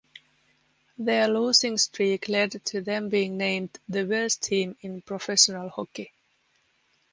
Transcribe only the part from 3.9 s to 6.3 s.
worst team in professional hockey".